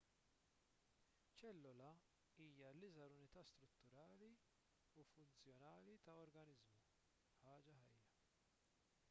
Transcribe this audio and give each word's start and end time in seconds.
ċellola 1.41 1.89
hija 2.45 2.71
l-iżgħar 2.77 3.13
unità 3.17 3.43
strutturali 3.51 4.31
u 5.03 5.07
funzjonali 5.11 5.95
ta' 6.09 6.17
organiżmu 6.25 6.83
ħaġa 7.47 7.77
ħajja 7.85 8.13